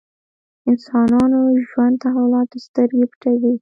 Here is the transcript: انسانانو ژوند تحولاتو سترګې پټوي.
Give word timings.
انسانانو 0.69 1.39
ژوند 1.69 1.95
تحولاتو 2.05 2.57
سترګې 2.67 3.05
پټوي. 3.11 3.53